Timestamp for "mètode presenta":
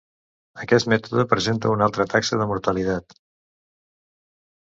0.93-1.73